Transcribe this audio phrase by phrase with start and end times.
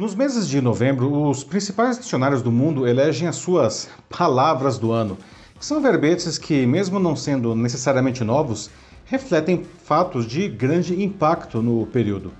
[0.00, 5.18] Nos meses de novembro, os principais dicionários do mundo elegem as suas palavras do ano,
[5.58, 8.70] que são verbetes que, mesmo não sendo necessariamente novos,
[9.04, 12.32] refletem fatos de grande impacto no período.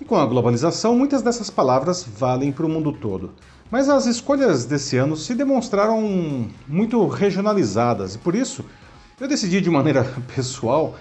[0.00, 3.30] E com a globalização, muitas dessas palavras valem para o mundo todo.
[3.70, 8.64] Mas as escolhas desse ano se demonstraram muito regionalizadas e por isso
[9.20, 10.02] eu decidi de maneira
[10.34, 10.96] pessoal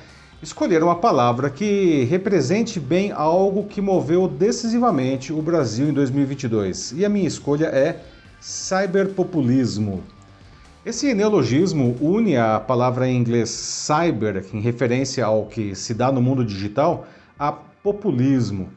[0.46, 6.94] escolher uma palavra que represente bem algo que moveu decisivamente o Brasil em 2022.
[6.96, 8.04] E a minha escolha é
[8.40, 10.04] cyberpopulismo.
[10.86, 16.22] Esse neologismo une a palavra em inglês cyber, em referência ao que se dá no
[16.22, 17.08] mundo digital,
[17.40, 18.70] a populismo.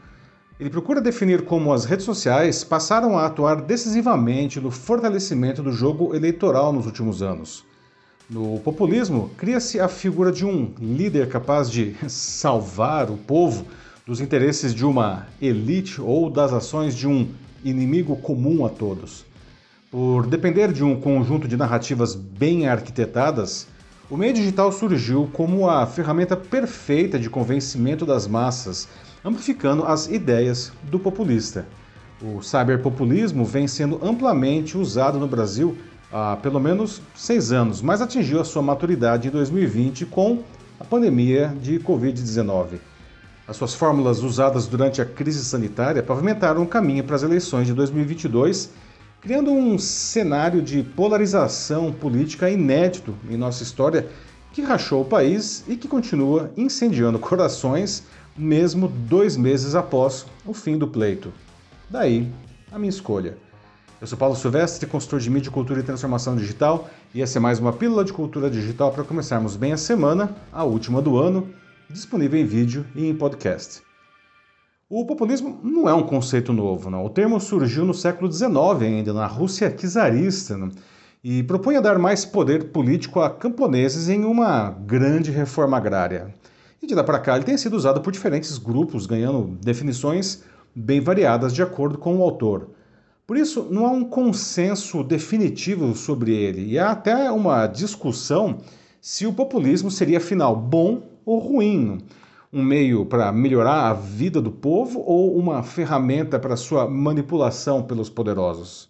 [0.58, 6.14] Ele procura definir como as redes sociais passaram a atuar decisivamente no fortalecimento do jogo
[6.16, 7.62] eleitoral nos últimos anos.
[8.30, 13.64] No populismo, cria-se a figura de um líder capaz de salvar o povo
[14.06, 17.26] dos interesses de uma elite ou das ações de um
[17.64, 19.24] inimigo comum a todos.
[19.90, 23.66] Por depender de um conjunto de narrativas bem arquitetadas,
[24.10, 28.86] o meio digital surgiu como a ferramenta perfeita de convencimento das massas,
[29.24, 31.66] amplificando as ideias do populista.
[32.20, 35.78] O cyberpopulismo vem sendo amplamente usado no Brasil
[36.12, 40.42] há pelo menos seis anos, mas atingiu a sua maturidade em 2020 com
[40.80, 42.78] a pandemia de Covid-19.
[43.46, 47.72] As suas fórmulas usadas durante a crise sanitária pavimentaram o caminho para as eleições de
[47.72, 48.70] 2022,
[49.20, 54.06] criando um cenário de polarização política inédito em nossa história
[54.52, 58.04] que rachou o país e que continua incendiando corações
[58.36, 61.32] mesmo dois meses após o fim do pleito.
[61.90, 62.30] Daí
[62.70, 63.47] a minha escolha.
[64.00, 67.58] Eu sou Paulo Silvestre, consultor de mídia, cultura e transformação digital, e essa é mais
[67.58, 71.48] uma pílula de cultura digital para começarmos bem a semana, a última do ano,
[71.90, 73.82] disponível em vídeo e em podcast.
[74.88, 77.04] O populismo não é um conceito novo, não.
[77.04, 80.70] o termo surgiu no século XIX ainda, na Rússia czarista, não?
[81.24, 86.32] e propunha dar mais poder político a camponeses em uma grande reforma agrária.
[86.80, 91.00] E de lá para cá ele tem sido usado por diferentes grupos, ganhando definições bem
[91.00, 92.77] variadas de acordo com o autor.
[93.28, 98.56] Por isso, não há um consenso definitivo sobre ele e há até uma discussão
[99.02, 101.98] se o populismo seria afinal bom ou ruim,
[102.50, 108.08] um meio para melhorar a vida do povo ou uma ferramenta para sua manipulação pelos
[108.08, 108.88] poderosos.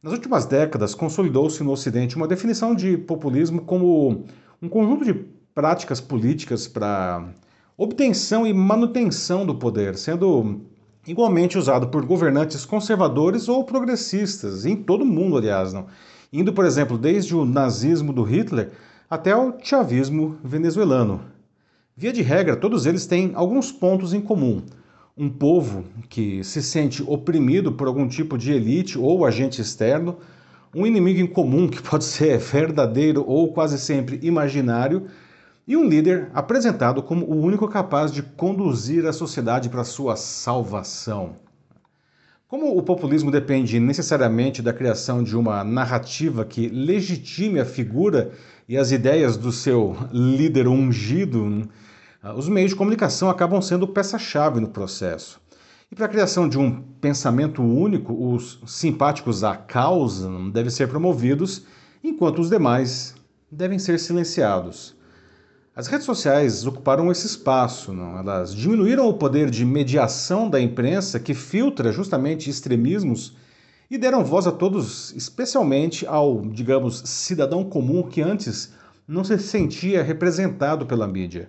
[0.00, 4.26] Nas últimas décadas, consolidou-se no Ocidente uma definição de populismo como
[4.62, 5.12] um conjunto de
[5.52, 7.28] práticas políticas para
[7.76, 10.69] obtenção e manutenção do poder, sendo
[11.10, 15.86] igualmente usado por governantes conservadores ou progressistas, em todo o mundo, aliás, não?
[16.32, 18.70] indo, por exemplo, desde o nazismo do Hitler
[19.08, 21.22] até o chavismo venezuelano.
[21.96, 24.62] Via de regra, todos eles têm alguns pontos em comum.
[25.18, 30.18] Um povo que se sente oprimido por algum tipo de elite ou agente externo,
[30.72, 35.08] um inimigo em comum que pode ser verdadeiro ou quase sempre imaginário,
[35.70, 41.36] e um líder apresentado como o único capaz de conduzir a sociedade para sua salvação.
[42.48, 48.32] Como o populismo depende necessariamente da criação de uma narrativa que legitime a figura
[48.68, 51.68] e as ideias do seu líder ungido,
[52.36, 55.40] os meios de comunicação acabam sendo peça-chave no processo.
[55.88, 61.64] E para a criação de um pensamento único, os simpáticos à causa devem ser promovidos,
[62.02, 63.14] enquanto os demais
[63.48, 64.98] devem ser silenciados.
[65.74, 68.18] As redes sociais ocuparam esse espaço, não?
[68.18, 73.36] elas diminuíram o poder de mediação da imprensa que filtra justamente extremismos
[73.88, 78.72] e deram voz a todos, especialmente ao, digamos, cidadão comum que antes
[79.06, 81.48] não se sentia representado pela mídia.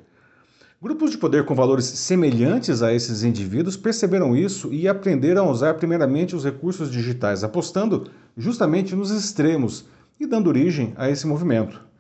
[0.80, 5.74] Grupos de poder com valores semelhantes a esses indivíduos perceberam isso e aprenderam a usar
[5.76, 9.86] primeiramente os recursos digitais, apostando justamente nos extremos
[10.20, 11.91] e dando origem a esse movimento.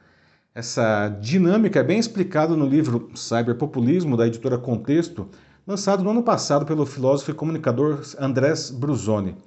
[0.53, 5.29] Essa dinâmica é bem explicada no livro Cyberpopulismo, da editora Contexto,
[5.65, 9.37] lançado no ano passado pelo filósofo e comunicador Andrés Bruzoni.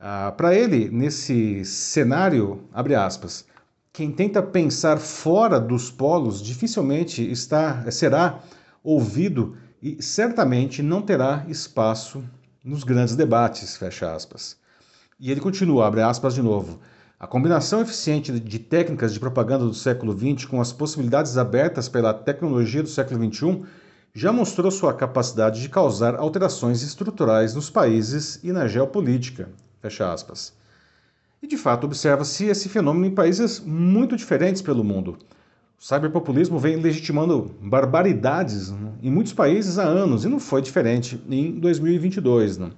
[0.00, 3.44] Ah, Para ele, nesse cenário, abre aspas,
[3.92, 8.40] quem tenta pensar fora dos polos dificilmente está, será
[8.82, 12.24] ouvido e certamente não terá espaço
[12.64, 14.56] nos grandes debates, fecha aspas.
[15.20, 16.80] E ele continua, abre aspas de novo.
[17.18, 22.12] A combinação eficiente de técnicas de propaganda do século XX com as possibilidades abertas pela
[22.12, 23.62] tecnologia do século XXI
[24.12, 29.48] já mostrou sua capacidade de causar alterações estruturais nos países e na geopolítica.
[29.80, 30.52] Fecha aspas.
[31.40, 35.16] E de fato observa-se esse fenômeno em países muito diferentes pelo mundo.
[35.78, 41.52] O cyberpopulismo vem legitimando barbaridades em muitos países há anos e não foi diferente em
[41.60, 42.58] 2022.
[42.58, 42.70] Né?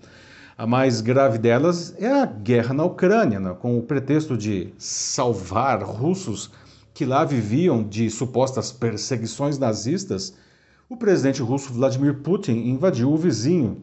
[0.59, 3.55] A mais grave delas é a guerra na Ucrânia, né?
[3.61, 6.51] com o pretexto de salvar russos
[6.95, 10.35] que lá viviam de supostas perseguições nazistas.
[10.89, 13.83] O presidente russo Vladimir Putin invadiu o vizinho.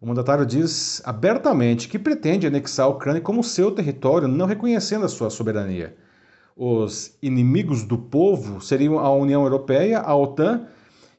[0.00, 5.08] O mandatário diz abertamente que pretende anexar a Ucrânia como seu território, não reconhecendo a
[5.08, 5.94] sua soberania.
[6.56, 10.62] Os inimigos do povo seriam a União Europeia, a OTAN,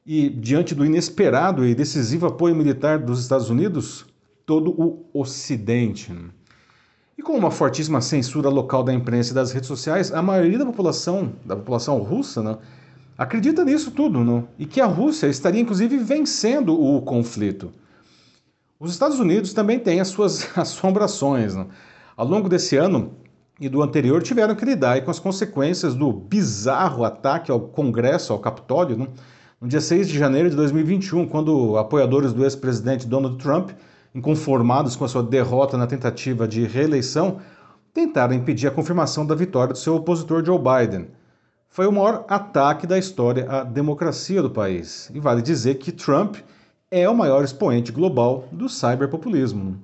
[0.04, 4.09] e diante do inesperado e decisivo apoio militar dos Estados Unidos,
[4.50, 6.12] todo o Ocidente.
[7.16, 10.66] E com uma fortíssima censura local da imprensa e das redes sociais, a maioria da
[10.66, 12.58] população, da população russa, né,
[13.16, 14.48] acredita nisso tudo, não?
[14.58, 17.72] e que a Rússia estaria inclusive vencendo o conflito.
[18.80, 21.54] Os Estados Unidos também têm as suas assombrações.
[21.54, 21.68] Não?
[22.16, 23.12] Ao longo desse ano,
[23.60, 28.40] e do anterior tiveram que lidar com as consequências do bizarro ataque ao Congresso, ao
[28.40, 29.06] Capitólio, né?
[29.60, 33.70] no dia 6 de janeiro de 2021, quando apoiadores do ex-presidente Donald Trump,
[34.14, 37.38] inconformados com a sua derrota na tentativa de reeleição,
[37.92, 41.08] tentaram impedir a confirmação da vitória do seu opositor Joe Biden.
[41.68, 45.10] Foi o maior ataque da história à democracia do país.
[45.14, 46.36] E vale dizer que Trump
[46.90, 49.78] é o maior expoente global do cyberpopulismo.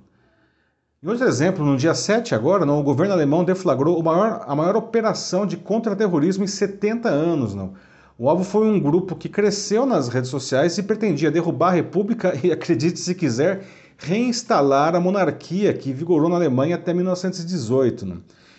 [1.01, 4.75] Em outro exemplo, no dia 7 agora, não, o governo alemão deflagrou maior, a maior
[4.75, 7.55] operação de contra-terrorismo em 70 anos.
[7.55, 7.75] Não.
[8.19, 12.33] O alvo foi um grupo que cresceu nas redes sociais e pretendia derrubar a república
[12.43, 13.65] e, acredite se quiser,
[13.99, 18.07] reinstalar a monarquia que vigorou na Alemanha até 1918.
[18.07, 18.17] Né?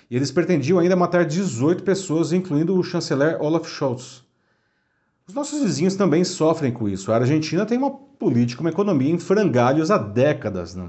[0.10, 4.24] E eles pretendiam ainda matar 18 pessoas, incluindo o chanceler Olaf Scholz.
[5.28, 7.12] Os nossos vizinhos também sofrem com isso.
[7.12, 10.74] A Argentina tem uma política, uma economia em frangalhos há décadas.
[10.74, 10.88] Né?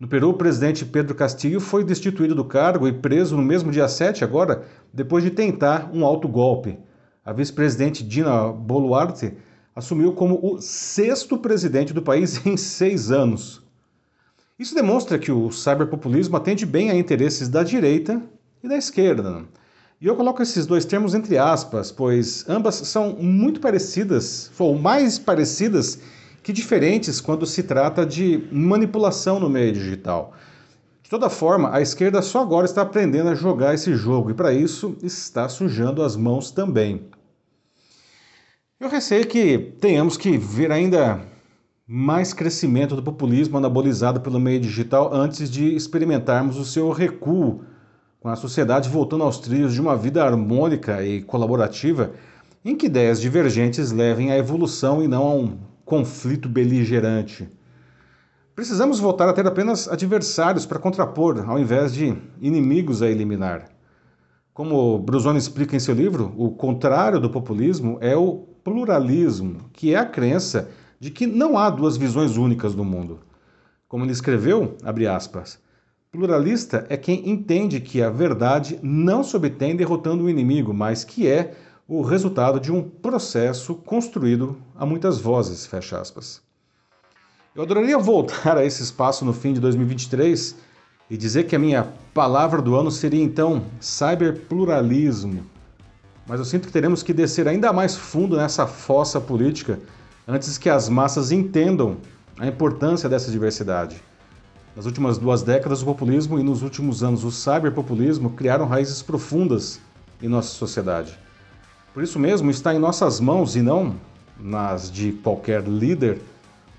[0.00, 3.86] No Peru, o presidente Pedro Castillo foi destituído do cargo e preso no mesmo dia
[3.86, 6.78] 7 agora, depois de tentar um alto golpe.
[7.24, 9.34] A vice-presidente Dina Boluarte
[9.76, 13.62] assumiu como o sexto presidente do país em seis anos.
[14.58, 18.20] Isso demonstra que o cyberpopulismo atende bem a interesses da direita
[18.60, 19.44] e da esquerda.
[20.00, 25.16] E eu coloco esses dois termos entre aspas, pois ambas são muito parecidas, ou mais
[25.16, 26.00] parecidas
[26.42, 30.34] que diferentes quando se trata de manipulação no meio digital.
[31.04, 34.52] De toda forma, a esquerda só agora está aprendendo a jogar esse jogo e, para
[34.52, 37.08] isso, está sujando as mãos também.
[38.80, 41.20] Eu receio que tenhamos que ver ainda
[41.90, 47.62] mais crescimento do populismo anabolizado pelo meio digital antes de experimentarmos o seu recuo,
[48.20, 52.12] com a sociedade voltando aos trilhos de uma vida harmônica e colaborativa
[52.62, 57.48] em que ideias divergentes levem à evolução e não a um conflito beligerante.
[58.54, 63.64] Precisamos voltar a ter apenas adversários para contrapor, ao invés de inimigos a eliminar.
[64.52, 69.98] Como Brusoni explica em seu livro, o contrário do populismo é o pluralismo, que é
[69.98, 70.68] a crença
[70.98, 73.20] de que não há duas visões únicas do mundo.
[73.88, 74.76] Como ele escreveu,
[75.10, 75.58] aspas,
[76.10, 81.26] pluralista é quem entende que a verdade não se obtém derrotando o inimigo, mas que
[81.26, 81.54] é
[81.86, 86.42] o resultado de um processo construído a muitas vozes, fecha aspas.
[87.54, 90.54] Eu adoraria voltar a esse espaço no fim de 2023
[91.10, 95.46] e dizer que a minha palavra do ano seria então cyberpluralismo.
[96.26, 99.80] Mas eu sinto que teremos que descer ainda mais fundo nessa fossa política
[100.28, 101.96] antes que as massas entendam
[102.38, 103.96] a importância dessa diversidade.
[104.76, 109.80] Nas últimas duas décadas, o populismo e nos últimos anos o cyberpopulismo criaram raízes profundas
[110.22, 111.18] em nossa sociedade.
[111.94, 113.96] Por isso mesmo, está em nossas mãos e não
[114.38, 116.20] nas de qualquer líder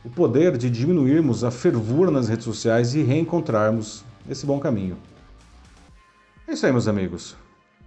[0.05, 4.95] o poder de diminuirmos a fervura nas redes sociais e reencontrarmos esse bom caminho.
[6.47, 7.35] É isso aí, meus amigos.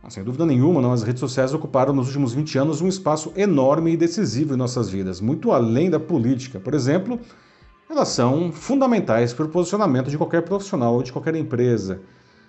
[0.09, 3.92] Sem dúvida nenhuma, não, as redes sociais ocuparam nos últimos 20 anos um espaço enorme
[3.92, 6.59] e decisivo em nossas vidas, muito além da política.
[6.59, 7.21] Por exemplo,
[7.88, 12.00] elas são fundamentais para o posicionamento de qualquer profissional ou de qualquer empresa.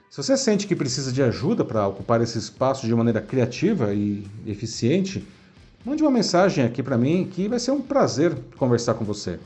[0.10, 4.28] Se você sente que precisa de ajuda para ocupar esse espaço de maneira criativa e
[4.46, 5.28] eficiente,
[5.86, 9.32] mande uma mensagem aqui para mim que vai ser um prazer conversar com você.
[9.32, 9.40] Eu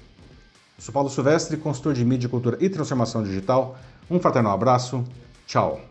[0.83, 3.77] sou Paulo Silvestre, consultor de mídia, cultura e transformação digital.
[4.09, 5.03] Um fraternal abraço.
[5.45, 5.86] Tchau.